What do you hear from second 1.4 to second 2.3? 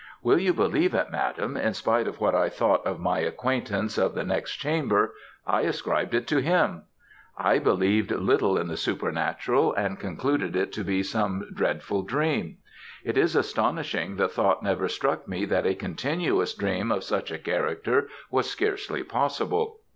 in spite of